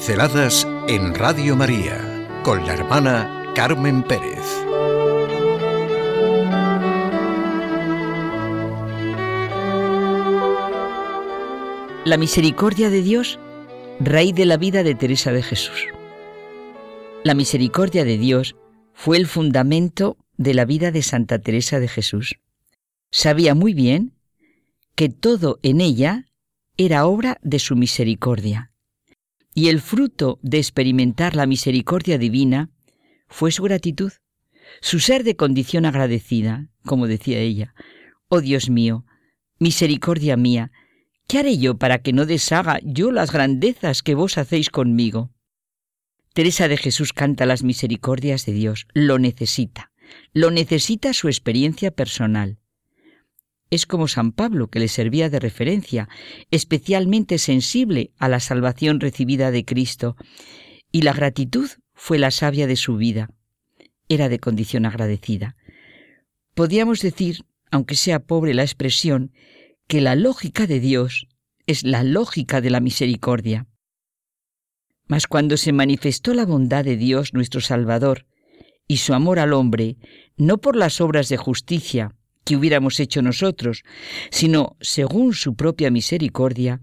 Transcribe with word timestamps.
Pinceladas 0.00 0.66
en 0.88 1.14
Radio 1.14 1.56
María 1.56 2.26
con 2.42 2.64
la 2.64 2.72
hermana 2.72 3.52
Carmen 3.54 4.02
Pérez. 4.02 4.40
La 12.06 12.16
misericordia 12.16 12.88
de 12.88 13.02
Dios, 13.02 13.38
raíz 14.00 14.34
de 14.34 14.46
la 14.46 14.56
vida 14.56 14.82
de 14.82 14.94
Teresa 14.94 15.32
de 15.32 15.42
Jesús. 15.42 15.88
La 17.22 17.34
misericordia 17.34 18.06
de 18.06 18.16
Dios 18.16 18.56
fue 18.94 19.18
el 19.18 19.26
fundamento 19.26 20.16
de 20.38 20.54
la 20.54 20.64
vida 20.64 20.92
de 20.92 21.02
Santa 21.02 21.40
Teresa 21.40 21.78
de 21.78 21.88
Jesús. 21.88 22.36
Sabía 23.10 23.54
muy 23.54 23.74
bien 23.74 24.14
que 24.94 25.10
todo 25.10 25.58
en 25.62 25.82
ella 25.82 26.24
era 26.78 27.04
obra 27.04 27.36
de 27.42 27.58
su 27.58 27.76
misericordia. 27.76 28.69
Y 29.54 29.68
el 29.68 29.80
fruto 29.80 30.38
de 30.42 30.58
experimentar 30.58 31.34
la 31.34 31.46
misericordia 31.46 32.18
divina 32.18 32.70
fue 33.28 33.50
su 33.50 33.62
gratitud, 33.62 34.12
su 34.80 35.00
ser 35.00 35.24
de 35.24 35.36
condición 35.36 35.84
agradecida, 35.84 36.68
como 36.84 37.06
decía 37.06 37.38
ella. 37.38 37.74
Oh 38.28 38.40
Dios 38.40 38.70
mío, 38.70 39.04
misericordia 39.58 40.36
mía, 40.36 40.70
¿qué 41.26 41.38
haré 41.38 41.58
yo 41.58 41.78
para 41.78 41.98
que 41.98 42.12
no 42.12 42.26
deshaga 42.26 42.78
yo 42.82 43.10
las 43.10 43.32
grandezas 43.32 44.02
que 44.02 44.14
vos 44.14 44.38
hacéis 44.38 44.70
conmigo? 44.70 45.32
Teresa 46.32 46.68
de 46.68 46.76
Jesús 46.76 47.12
canta 47.12 47.44
las 47.44 47.64
misericordias 47.64 48.46
de 48.46 48.52
Dios, 48.52 48.86
lo 48.94 49.18
necesita, 49.18 49.90
lo 50.32 50.52
necesita 50.52 51.12
su 51.12 51.26
experiencia 51.26 51.90
personal 51.90 52.60
es 53.70 53.86
como 53.86 54.08
San 54.08 54.32
Pablo, 54.32 54.68
que 54.68 54.80
le 54.80 54.88
servía 54.88 55.30
de 55.30 55.38
referencia, 55.38 56.08
especialmente 56.50 57.38
sensible 57.38 58.10
a 58.18 58.28
la 58.28 58.40
salvación 58.40 59.00
recibida 59.00 59.50
de 59.52 59.64
Cristo, 59.64 60.16
y 60.92 61.02
la 61.02 61.12
gratitud 61.12 61.70
fue 61.94 62.18
la 62.18 62.32
savia 62.32 62.66
de 62.66 62.76
su 62.76 62.96
vida. 62.96 63.30
Era 64.08 64.28
de 64.28 64.40
condición 64.40 64.86
agradecida. 64.86 65.56
Podíamos 66.54 67.00
decir, 67.00 67.44
aunque 67.70 67.94
sea 67.94 68.18
pobre 68.18 68.54
la 68.54 68.62
expresión, 68.62 69.32
que 69.86 70.00
la 70.00 70.16
lógica 70.16 70.66
de 70.66 70.80
Dios 70.80 71.28
es 71.66 71.84
la 71.84 72.02
lógica 72.02 72.60
de 72.60 72.70
la 72.70 72.80
misericordia. 72.80 73.66
Mas 75.06 75.26
cuando 75.26 75.56
se 75.56 75.72
manifestó 75.72 76.34
la 76.34 76.44
bondad 76.44 76.84
de 76.84 76.96
Dios 76.96 77.34
nuestro 77.34 77.60
Salvador 77.60 78.26
y 78.88 78.98
su 78.98 79.14
amor 79.14 79.38
al 79.38 79.52
hombre, 79.52 79.96
no 80.36 80.58
por 80.58 80.74
las 80.74 81.00
obras 81.00 81.28
de 81.28 81.36
justicia, 81.36 82.14
que 82.50 82.56
hubiéramos 82.56 82.98
hecho 82.98 83.22
nosotros, 83.22 83.84
sino, 84.32 84.76
según 84.80 85.34
su 85.34 85.54
propia 85.54 85.88
misericordia, 85.88 86.80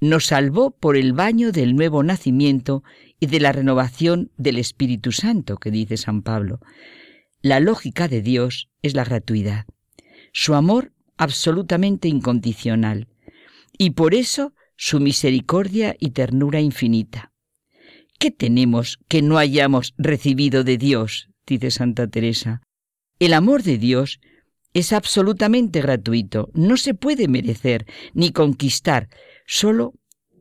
nos 0.00 0.26
salvó 0.26 0.70
por 0.70 0.96
el 0.96 1.14
baño 1.14 1.50
del 1.50 1.74
nuevo 1.74 2.04
nacimiento 2.04 2.84
y 3.18 3.26
de 3.26 3.40
la 3.40 3.50
renovación 3.50 4.30
del 4.36 4.56
Espíritu 4.56 5.10
Santo, 5.10 5.56
que 5.56 5.72
dice 5.72 5.96
San 5.96 6.22
Pablo. 6.22 6.60
La 7.42 7.58
lógica 7.58 8.06
de 8.06 8.22
Dios 8.22 8.68
es 8.82 8.94
la 8.94 9.02
gratuidad, 9.02 9.66
su 10.32 10.54
amor 10.54 10.92
absolutamente 11.16 12.06
incondicional, 12.06 13.08
y 13.76 13.90
por 13.90 14.14
eso 14.14 14.54
su 14.76 15.00
misericordia 15.00 15.96
y 15.98 16.10
ternura 16.10 16.60
infinita. 16.60 17.32
¿Qué 18.20 18.30
tenemos 18.30 19.00
que 19.08 19.22
no 19.22 19.38
hayamos 19.38 19.92
recibido 19.98 20.62
de 20.62 20.78
Dios? 20.78 21.30
dice 21.48 21.72
Santa 21.72 22.06
Teresa. 22.06 22.62
El 23.18 23.32
amor 23.32 23.64
de 23.64 23.76
Dios 23.76 24.20
es 24.72 24.92
absolutamente 24.92 25.80
gratuito, 25.80 26.50
no 26.54 26.76
se 26.76 26.94
puede 26.94 27.28
merecer 27.28 27.86
ni 28.14 28.30
conquistar, 28.30 29.08
solo 29.46 29.94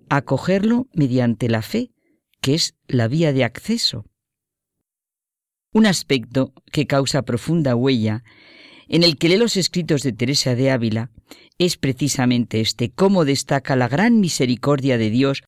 acogerlo 0.09 0.87
mediante 0.93 1.49
la 1.49 1.61
fe, 1.61 1.91
que 2.41 2.55
es 2.55 2.75
la 2.87 3.07
vía 3.07 3.33
de 3.33 3.43
acceso. 3.43 4.05
Un 5.71 5.85
aspecto 5.85 6.53
que 6.71 6.87
causa 6.87 7.21
profunda 7.23 7.75
huella 7.75 8.23
en 8.87 9.03
el 9.03 9.17
que 9.17 9.29
lee 9.29 9.37
los 9.37 9.55
escritos 9.55 10.01
de 10.01 10.13
Teresa 10.13 10.55
de 10.55 10.71
Ávila 10.71 11.11
es 11.59 11.77
precisamente 11.77 12.59
este, 12.59 12.89
cómo 12.89 13.23
destaca 13.23 13.75
la 13.75 13.87
gran 13.87 14.19
misericordia 14.19 14.97
de 14.97 15.11
Dios 15.11 15.43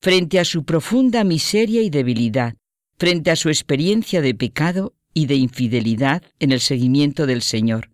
frente 0.00 0.38
a 0.40 0.44
su 0.44 0.64
profunda 0.64 1.24
miseria 1.24 1.82
y 1.82 1.90
debilidad, 1.90 2.54
frente 2.98 3.30
a 3.30 3.36
su 3.36 3.48
experiencia 3.48 4.22
de 4.22 4.34
pecado 4.34 4.94
y 5.12 5.26
de 5.26 5.34
infidelidad 5.34 6.22
en 6.38 6.52
el 6.52 6.60
seguimiento 6.60 7.26
del 7.26 7.42
Señor. 7.42 7.90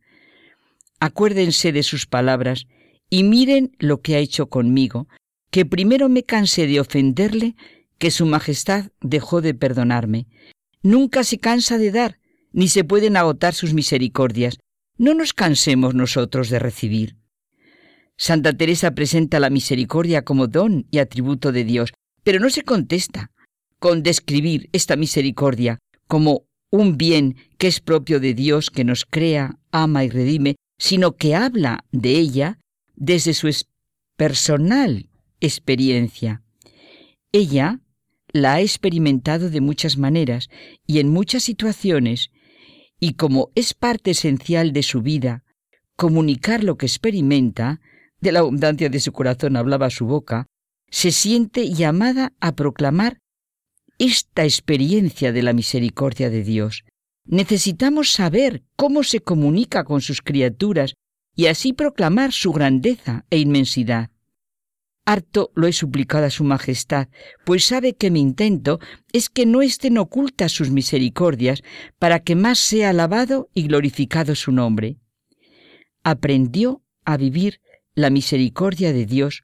Acuérdense 1.02 1.72
de 1.72 1.82
sus 1.82 2.06
palabras 2.06 2.68
y 3.10 3.24
miren 3.24 3.74
lo 3.80 4.02
que 4.02 4.14
ha 4.14 4.20
hecho 4.20 4.46
conmigo, 4.48 5.08
que 5.50 5.66
primero 5.66 6.08
me 6.08 6.22
cansé 6.22 6.68
de 6.68 6.78
ofenderle, 6.78 7.56
que 7.98 8.12
Su 8.12 8.24
Majestad 8.24 8.92
dejó 9.00 9.40
de 9.40 9.52
perdonarme. 9.52 10.28
Nunca 10.80 11.24
se 11.24 11.38
cansa 11.38 11.76
de 11.76 11.90
dar, 11.90 12.20
ni 12.52 12.68
se 12.68 12.84
pueden 12.84 13.16
agotar 13.16 13.52
sus 13.52 13.74
misericordias. 13.74 14.58
No 14.96 15.12
nos 15.14 15.32
cansemos 15.32 15.96
nosotros 15.96 16.50
de 16.50 16.60
recibir. 16.60 17.16
Santa 18.16 18.56
Teresa 18.56 18.92
presenta 18.92 19.40
la 19.40 19.50
misericordia 19.50 20.22
como 20.22 20.46
don 20.46 20.86
y 20.92 20.98
atributo 20.98 21.50
de 21.50 21.64
Dios, 21.64 21.92
pero 22.22 22.38
no 22.38 22.48
se 22.48 22.62
contesta 22.62 23.32
con 23.80 24.04
describir 24.04 24.70
esta 24.72 24.94
misericordia 24.94 25.80
como 26.06 26.44
un 26.70 26.96
bien 26.96 27.34
que 27.58 27.66
es 27.66 27.80
propio 27.80 28.20
de 28.20 28.34
Dios 28.34 28.70
que 28.70 28.84
nos 28.84 29.04
crea, 29.04 29.58
ama 29.72 30.04
y 30.04 30.08
redime, 30.08 30.54
sino 30.78 31.16
que 31.16 31.34
habla 31.34 31.84
de 31.92 32.18
ella 32.18 32.58
desde 32.94 33.34
su 33.34 33.50
personal 34.16 35.08
experiencia. 35.40 36.42
Ella 37.32 37.80
la 38.32 38.54
ha 38.54 38.60
experimentado 38.60 39.50
de 39.50 39.60
muchas 39.60 39.96
maneras 39.96 40.48
y 40.86 41.00
en 41.00 41.08
muchas 41.08 41.42
situaciones, 41.42 42.30
y 42.98 43.14
como 43.14 43.50
es 43.54 43.74
parte 43.74 44.12
esencial 44.12 44.72
de 44.72 44.82
su 44.82 45.02
vida, 45.02 45.44
comunicar 45.96 46.64
lo 46.64 46.76
que 46.76 46.86
experimenta, 46.86 47.80
de 48.20 48.32
la 48.32 48.40
abundancia 48.40 48.88
de 48.88 49.00
su 49.00 49.12
corazón 49.12 49.56
hablaba 49.56 49.90
su 49.90 50.06
boca, 50.06 50.46
se 50.88 51.10
siente 51.10 51.70
llamada 51.70 52.32
a 52.40 52.54
proclamar 52.54 53.18
esta 53.98 54.44
experiencia 54.44 55.32
de 55.32 55.42
la 55.42 55.52
misericordia 55.52 56.30
de 56.30 56.42
Dios, 56.44 56.84
Necesitamos 57.24 58.12
saber 58.12 58.62
cómo 58.76 59.02
se 59.02 59.20
comunica 59.20 59.84
con 59.84 60.00
sus 60.00 60.22
criaturas 60.22 60.94
y 61.34 61.46
así 61.46 61.72
proclamar 61.72 62.32
su 62.32 62.52
grandeza 62.52 63.24
e 63.30 63.38
inmensidad. 63.38 64.10
Harto 65.04 65.50
lo 65.54 65.66
he 65.66 65.72
suplicado 65.72 66.26
a 66.26 66.30
Su 66.30 66.44
Majestad, 66.44 67.08
pues 67.44 67.64
sabe 67.64 67.94
que 67.94 68.10
mi 68.10 68.20
intento 68.20 68.78
es 69.12 69.28
que 69.28 69.46
no 69.46 69.62
estén 69.62 69.98
ocultas 69.98 70.52
sus 70.52 70.70
misericordias, 70.70 71.62
para 71.98 72.20
que 72.20 72.36
más 72.36 72.60
sea 72.60 72.90
alabado 72.90 73.48
y 73.52 73.66
glorificado 73.66 74.36
su 74.36 74.52
nombre. 74.52 74.98
Aprendió 76.04 76.82
a 77.04 77.16
vivir 77.16 77.60
la 77.94 78.10
misericordia 78.10 78.92
de 78.92 79.06
Dios 79.06 79.42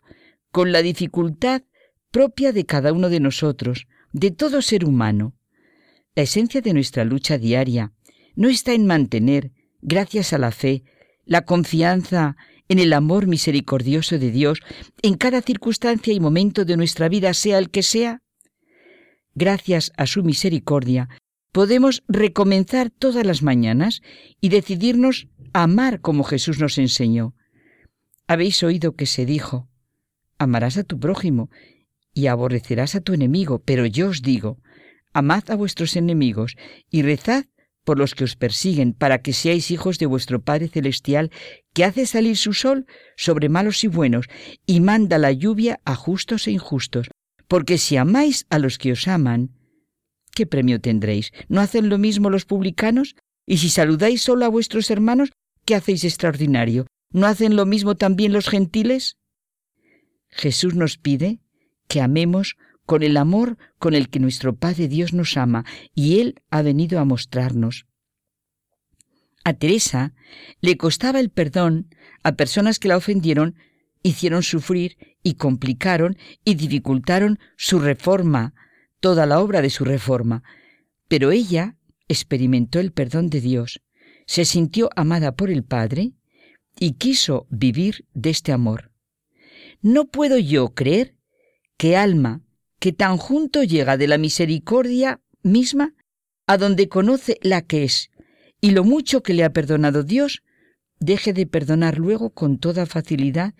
con 0.53 0.71
la 0.71 0.81
dificultad 0.81 1.63
propia 2.11 2.53
de 2.53 2.65
cada 2.65 2.93
uno 2.93 3.09
de 3.09 3.21
nosotros, 3.21 3.87
de 4.13 4.31
todo 4.31 4.63
ser 4.63 4.85
humano. 4.85 5.35
La 6.19 6.25
esencia 6.25 6.61
de 6.61 6.73
nuestra 6.73 7.05
lucha 7.05 7.39
diaria 7.39 7.93
no 8.35 8.49
está 8.49 8.73
en 8.73 8.87
mantener, 8.87 9.53
gracias 9.83 10.33
a 10.33 10.39
la 10.39 10.51
fe, 10.51 10.83
la 11.25 11.45
confianza 11.45 12.37
en 12.69 12.81
el 12.81 12.93
amor 12.93 13.29
misericordioso 13.29 14.19
de 14.19 14.33
Dios 14.33 14.59
en 15.01 15.15
cada 15.15 15.43
circunstancia 15.43 16.13
y 16.13 16.19
momento 16.19 16.65
de 16.65 16.77
nuestra 16.77 17.09
vida, 17.09 17.35
sea 17.35 17.59
el 17.59 17.71
que 17.71 17.85
sea. 17.85 18.21
Gracias 19.37 19.93
a 19.97 20.09
su 20.09 20.25
misericordia, 20.25 21.09
podemos 21.53 22.03
recomenzar 22.09 22.91
todas 22.91 23.25
las 23.25 23.45
mañanas 23.45 24.03
y 24.41 24.49
decidirnos 24.49 25.29
a 25.53 25.63
amar 25.63 26.01
como 26.01 26.25
Jesús 26.25 26.59
nos 26.59 26.79
enseñó. 26.79 27.37
Habéis 28.27 28.65
oído 28.65 28.97
que 28.97 29.07
se 29.07 29.25
dijo, 29.25 29.69
amarás 30.37 30.79
a 30.79 30.83
tu 30.83 30.99
prójimo 30.99 31.49
y 32.13 32.27
aborrecerás 32.27 32.97
a 32.97 33.01
tu 33.03 33.13
enemigo, 33.13 33.63
pero 33.65 33.87
yo 33.87 34.09
os 34.09 34.21
digo, 34.21 34.59
amad 35.19 35.51
a 35.51 35.57
vuestros 35.57 35.97
enemigos 35.97 36.57
y 36.91 37.03
rezad 37.03 37.45
por 37.85 37.99
los 37.99 38.15
que 38.15 38.25
os 38.25 38.37
persiguen, 38.37 38.93
para 38.93 39.23
que 39.23 39.33
seáis 39.33 39.71
hijos 39.71 39.99
de 39.99 40.05
vuestro 40.05 40.43
Padre 40.43 40.69
Celestial, 40.69 41.31
que 41.73 41.85
hace 41.85 42.05
salir 42.05 42.37
su 42.37 42.53
sol 42.53 42.85
sobre 43.17 43.49
malos 43.49 43.83
y 43.83 43.89
buenos, 43.89 44.27
y 44.67 44.81
manda 44.81 45.17
la 45.17 45.33
lluvia 45.33 45.81
a 45.87 45.95
justos 45.95 46.47
e 46.47 46.51
injustos. 46.51 47.09
Porque 47.47 47.79
si 47.79 47.97
amáis 47.97 48.45
a 48.51 48.59
los 48.59 48.77
que 48.77 48.93
os 48.93 49.09
aman, 49.09 49.57
¿qué 50.35 50.45
premio 50.47 50.83
tendréis? 50.83 51.33
¿No 51.49 51.63
hacen 51.63 51.89
lo 51.89 51.97
mismo 51.97 52.29
los 52.29 52.45
publicanos? 52.45 53.17
Y 53.47 53.57
si 53.57 53.71
saludáis 53.71 54.21
solo 54.21 54.45
a 54.45 54.49
vuestros 54.49 54.91
hermanos, 54.91 55.31
¿qué 55.65 55.75
hacéis 55.75 56.05
extraordinario? 56.05 56.87
¿No 57.11 57.27
hacen 57.27 57.57
lo 57.57 57.65
mismo 57.65 57.95
también 57.95 58.35
los 58.35 58.51
gentiles? 58.51 59.17
Jesús 60.29 60.75
nos 60.75 60.99
pide 60.99 61.41
que 61.89 62.03
amemos 62.03 62.57
con 62.89 63.03
el 63.03 63.19
amor 63.19 63.59
con 63.79 63.93
el 63.93 64.09
que 64.09 64.19
nuestro 64.19 64.57
Padre 64.57 64.89
Dios 64.89 65.13
nos 65.13 65.37
ama, 65.37 65.67
y 65.95 66.21
Él 66.21 66.41
ha 66.49 66.63
venido 66.63 66.99
a 66.99 67.05
mostrarnos. 67.05 67.85
A 69.45 69.53
Teresa 69.53 70.15
le 70.63 70.79
costaba 70.79 71.21
el 71.21 71.29
perdón 71.29 71.95
a 72.23 72.33
personas 72.33 72.79
que 72.79 72.89
la 72.89 72.97
ofendieron, 72.97 73.57
hicieron 74.03 74.43
sufrir 74.43 74.97
y 75.23 75.35
complicaron 75.35 76.17
y 76.47 76.55
dificultaron 76.55 77.39
su 77.59 77.79
reforma 77.79 78.55
toda 79.01 79.27
la 79.27 79.41
obra 79.41 79.61
de 79.61 79.69
su 79.69 79.85
reforma, 79.85 80.43
pero 81.09 81.31
ella 81.31 81.77
experimentó 82.09 82.81
el 82.81 82.93
perdón 82.93 83.29
de 83.29 83.43
Dios, 83.43 83.83
se 84.25 84.47
sintió 84.47 84.89
amada 84.97 85.37
por 85.37 85.51
el 85.51 85.63
Padre 85.63 86.13
y 86.81 86.93
quiso 86.93 87.47
vivir 87.51 88.07
de 88.15 88.31
este 88.31 88.51
amor. 88.51 88.93
No 89.83 90.07
puedo 90.07 90.39
yo 90.39 90.71
creer 90.71 91.17
que 91.77 91.95
alma 91.95 92.41
que 92.79 92.93
tan 92.93 93.17
junto 93.17 93.63
llega 93.63 93.97
de 93.97 94.07
la 94.07 94.19
misericordia 94.19 95.21
misma 95.43 95.95
a 96.47 96.57
donde 96.57 96.89
conoce 96.89 97.39
la 97.43 97.63
que 97.63 97.85
es 97.85 98.11
y 98.61 98.71
lo 98.71 98.85
mucho 98.85 99.23
que 99.23 99.35
le 99.35 99.45
ha 99.45 99.53
perdonado 99.53 100.03
Dios, 100.03 100.43
deje 101.01 101.33
de 101.33 101.47
perdonar 101.47 101.99
luego 101.99 102.31
con 102.31 102.59
toda 102.59 102.87
facilidad 102.87 103.55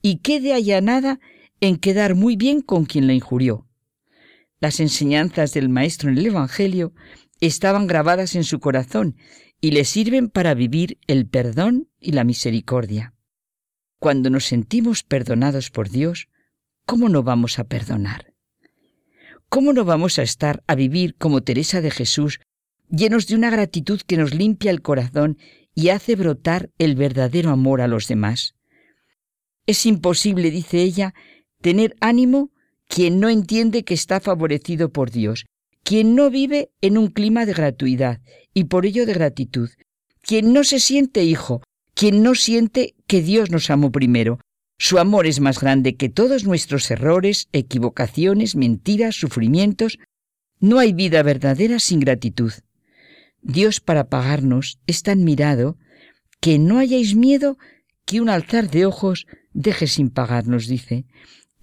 y 0.00 0.18
quede 0.18 0.54
allanada 0.54 1.20
en 1.60 1.76
quedar 1.76 2.14
muy 2.14 2.36
bien 2.36 2.60
con 2.60 2.84
quien 2.84 3.06
la 3.06 3.14
injurió. 3.14 3.66
Las 4.60 4.80
enseñanzas 4.80 5.52
del 5.54 5.68
Maestro 5.68 6.10
en 6.10 6.18
el 6.18 6.26
Evangelio 6.26 6.92
estaban 7.40 7.86
grabadas 7.86 8.34
en 8.34 8.44
su 8.44 8.60
corazón 8.60 9.16
y 9.60 9.70
le 9.72 9.84
sirven 9.84 10.28
para 10.28 10.54
vivir 10.54 10.98
el 11.06 11.26
perdón 11.26 11.88
y 11.98 12.12
la 12.12 12.24
misericordia. 12.24 13.14
Cuando 13.98 14.30
nos 14.30 14.44
sentimos 14.44 15.02
perdonados 15.02 15.70
por 15.70 15.88
Dios, 15.88 16.28
¿cómo 16.84 17.08
no 17.08 17.22
vamos 17.22 17.58
a 17.58 17.64
perdonar? 17.64 18.33
¿Cómo 19.54 19.72
no 19.72 19.84
vamos 19.84 20.18
a 20.18 20.24
estar 20.24 20.64
a 20.66 20.74
vivir 20.74 21.14
como 21.14 21.44
Teresa 21.44 21.80
de 21.80 21.92
Jesús, 21.92 22.40
llenos 22.90 23.28
de 23.28 23.36
una 23.36 23.50
gratitud 23.50 24.00
que 24.04 24.16
nos 24.16 24.34
limpia 24.34 24.72
el 24.72 24.82
corazón 24.82 25.38
y 25.76 25.90
hace 25.90 26.16
brotar 26.16 26.70
el 26.76 26.96
verdadero 26.96 27.50
amor 27.50 27.80
a 27.80 27.86
los 27.86 28.08
demás? 28.08 28.56
Es 29.64 29.86
imposible, 29.86 30.50
dice 30.50 30.82
ella, 30.82 31.14
tener 31.60 31.94
ánimo 32.00 32.50
quien 32.88 33.20
no 33.20 33.28
entiende 33.28 33.84
que 33.84 33.94
está 33.94 34.18
favorecido 34.18 34.90
por 34.90 35.12
Dios, 35.12 35.46
quien 35.84 36.16
no 36.16 36.30
vive 36.30 36.72
en 36.80 36.98
un 36.98 37.06
clima 37.06 37.46
de 37.46 37.52
gratuidad 37.52 38.20
y 38.54 38.64
por 38.64 38.86
ello 38.86 39.06
de 39.06 39.14
gratitud, 39.14 39.70
quien 40.20 40.52
no 40.52 40.64
se 40.64 40.80
siente 40.80 41.22
hijo, 41.22 41.62
quien 41.94 42.24
no 42.24 42.34
siente 42.34 42.96
que 43.06 43.22
Dios 43.22 43.52
nos 43.52 43.70
amó 43.70 43.92
primero. 43.92 44.40
Su 44.78 44.98
amor 44.98 45.26
es 45.26 45.40
más 45.40 45.60
grande 45.60 45.96
que 45.96 46.08
todos 46.08 46.44
nuestros 46.44 46.90
errores, 46.90 47.48
equivocaciones, 47.52 48.56
mentiras, 48.56 49.14
sufrimientos. 49.14 49.98
No 50.60 50.78
hay 50.78 50.92
vida 50.92 51.22
verdadera 51.22 51.78
sin 51.78 52.00
gratitud. 52.00 52.52
Dios 53.40 53.80
para 53.80 54.08
pagarnos 54.08 54.78
es 54.86 55.02
tan 55.02 55.24
mirado 55.24 55.78
que 56.40 56.58
no 56.58 56.78
hayáis 56.78 57.14
miedo 57.14 57.56
que 58.04 58.20
un 58.20 58.28
alzar 58.28 58.70
de 58.70 58.86
ojos 58.86 59.26
deje 59.52 59.86
sin 59.86 60.10
pagarnos, 60.10 60.66
dice 60.66 61.06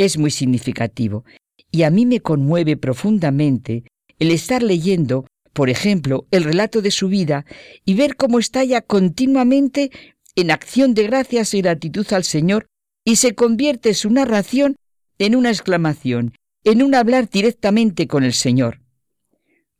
es 0.05 0.17
muy 0.17 0.31
significativo 0.31 1.25
y 1.71 1.83
a 1.83 1.91
mí 1.91 2.07
me 2.07 2.21
conmueve 2.21 2.75
profundamente 2.75 3.83
el 4.17 4.31
estar 4.31 4.63
leyendo, 4.63 5.25
por 5.53 5.69
ejemplo, 5.69 6.25
el 6.31 6.43
relato 6.43 6.81
de 6.81 6.89
su 6.89 7.07
vida 7.07 7.45
y 7.85 7.93
ver 7.93 8.15
cómo 8.15 8.39
está 8.39 8.63
ya 8.63 8.81
continuamente 8.81 9.91
en 10.35 10.49
acción 10.49 10.95
de 10.95 11.03
gracias 11.03 11.53
y 11.53 11.61
gratitud 11.61 12.05
al 12.13 12.23
Señor 12.23 12.67
y 13.03 13.17
se 13.17 13.35
convierte 13.35 13.93
su 13.93 14.09
narración 14.09 14.75
en 15.17 15.35
una 15.35 15.49
exclamación, 15.49 16.33
en 16.63 16.83
un 16.83 16.95
hablar 16.95 17.29
directamente 17.29 18.07
con 18.07 18.23
el 18.23 18.33
Señor. 18.33 18.81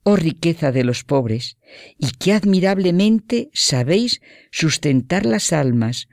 Oh 0.03 0.15
riqueza 0.15 0.71
de 0.71 0.83
los 0.83 1.03
pobres, 1.03 1.57
y 1.97 2.11
qué 2.11 2.33
admirablemente 2.33 3.49
sabéis 3.53 4.21
sustentar 4.51 5.25
las 5.25 5.53
almas, 5.53 6.07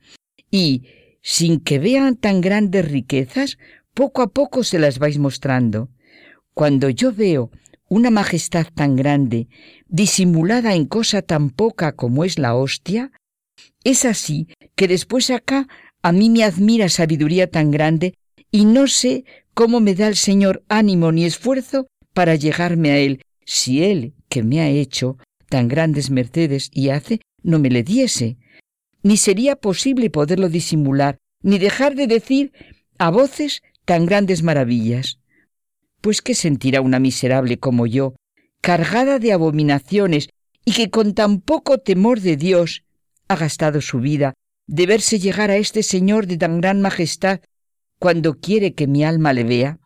y, 0.51 0.85
sin 1.23 1.61
que 1.61 1.79
vean 1.79 2.17
tan 2.17 2.41
grandes 2.41 2.91
riquezas, 2.91 3.59
poco 3.95 4.23
a 4.23 4.29
poco 4.29 4.63
se 4.63 4.79
las 4.79 4.99
vais 4.99 5.19
mostrando. 5.19 5.91
Cuando 6.53 6.91
yo 6.91 7.13
veo 7.13 7.51
una 7.89 8.11
majestad 8.11 8.67
tan 8.75 8.95
grande, 8.97 9.49
disimulada 9.89 10.75
en 10.75 10.85
cosa 10.85 11.23
tan 11.23 11.51
poca 11.51 11.93
como 11.93 12.25
es 12.25 12.39
la 12.39 12.55
hostia, 12.55 13.11
es 13.85 14.05
así 14.05 14.49
que 14.75 14.87
después 14.87 15.31
acá 15.31 15.67
a 16.03 16.13
mí 16.13 16.31
me 16.31 16.45
admira 16.45 16.89
sabiduría 16.89 17.51
tan 17.51 17.71
grande 17.71 18.15
y 18.51 18.65
no 18.65 18.87
sé 18.87 19.25
cómo 19.55 19.81
me 19.81 19.95
da 19.95 20.09
el 20.09 20.17
Señor 20.17 20.63
ánimo 20.69 21.13
ni 21.13 21.25
esfuerzo 21.25 21.89
para 22.15 22.35
llegarme 22.35 22.91
a 22.91 22.99
Él, 22.99 23.23
si 23.45 23.83
Él, 23.83 24.15
que 24.29 24.43
me 24.43 24.61
ha 24.61 24.69
hecho 24.69 25.19
tan 25.49 25.69
grandes 25.69 26.11
mercedes 26.11 26.71
y 26.73 26.91
hace, 26.91 27.21
no 27.43 27.59
me 27.59 27.71
le 27.71 27.83
diese. 27.83 28.37
Ni 29.03 29.17
sería 29.17 29.57
posible 29.57 30.11
poderlo 30.11 30.49
disimular, 30.49 31.19
ni 31.43 31.59
dejar 31.59 31.95
de 31.95 32.07
decir 32.07 32.53
a 32.99 33.11
voces 33.11 33.63
tan 33.85 34.07
grandes 34.07 34.43
maravillas. 34.43 35.19
Pues 36.01 36.21
qué 36.23 36.35
sentirá 36.35 36.81
una 36.81 36.99
miserable 36.99 37.59
como 37.59 37.87
yo, 37.87 38.15
cargada 38.61 39.19
de 39.19 39.33
abominaciones 39.33 40.29
y 40.65 40.73
que 40.73 40.91
con 40.91 41.15
tan 41.15 41.41
poco 41.41 41.79
temor 41.79 42.21
de 42.21 42.37
Dios 42.37 42.85
ha 43.29 43.37
gastado 43.37 43.81
su 43.81 44.01
vida 44.01 44.35
de 44.69 44.87
verse 44.87 45.19
llegar 45.19 45.51
a 45.51 45.57
este 45.57 45.83
Señor 45.83 46.27
de 46.27 46.37
tan 46.37 46.61
gran 46.61 46.81
majestad 46.81 47.41
cuando 47.99 48.39
quiere 48.39 48.75
que 48.75 48.87
mi 48.87 49.03
alma 49.03 49.33
le 49.33 49.43
vea? 49.43 49.81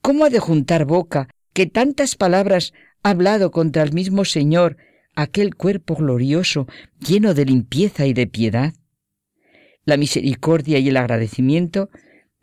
¿Cómo 0.00 0.24
ha 0.24 0.30
de 0.30 0.40
juntar 0.40 0.84
boca 0.84 1.28
que 1.52 1.66
tantas 1.66 2.16
palabras 2.16 2.72
ha 3.02 3.10
hablado 3.10 3.50
contra 3.50 3.82
el 3.82 3.92
mismo 3.92 4.24
Señor, 4.24 4.78
aquel 5.14 5.54
cuerpo 5.54 5.94
glorioso, 5.94 6.66
lleno 6.98 7.34
de 7.34 7.44
limpieza 7.44 8.06
y 8.06 8.14
de 8.14 8.26
piedad? 8.26 8.72
La 9.84 9.96
misericordia 9.96 10.78
y 10.78 10.88
el 10.88 10.96
agradecimiento 10.96 11.90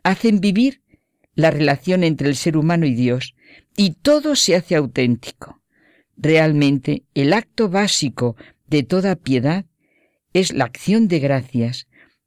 hacen 0.02 0.40
vivir 0.40 0.82
la 1.34 1.50
relación 1.50 2.04
entre 2.04 2.28
el 2.28 2.36
ser 2.36 2.56
humano 2.56 2.86
y 2.86 2.94
Dios, 2.94 3.34
y 3.76 3.94
todo 3.94 4.36
se 4.36 4.54
hace 4.54 4.76
auténtico. 4.76 5.60
Realmente, 6.16 7.02
el 7.14 7.32
acto 7.32 7.68
básico 7.68 8.36
de 8.68 8.82
toda 8.84 9.16
piedad 9.16 9.64
es 10.32 10.52
la 10.52 10.64
acción 10.64 11.08
de 11.08 11.18
gracias, 11.18 11.86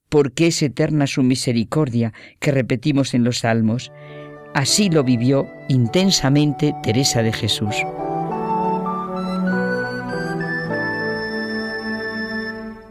porque 0.09 0.47
es 0.47 0.61
eterna 0.61 1.07
su 1.07 1.23
misericordia 1.23 2.13
que 2.39 2.51
repetimos 2.51 3.13
en 3.13 3.23
los 3.23 3.39
salmos. 3.39 3.91
Así 4.53 4.89
lo 4.89 5.03
vivió 5.03 5.47
intensamente 5.69 6.73
Teresa 6.83 7.23
de 7.23 7.33
Jesús. 7.33 7.75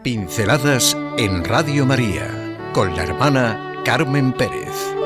Pinceladas 0.03 0.97
en 1.17 1.45
Radio 1.45 1.87
María 1.87 2.29
con 2.73 2.97
la 2.97 3.05
hermana 3.05 3.83
Carmen 3.85 4.33
Pérez. 4.33 5.02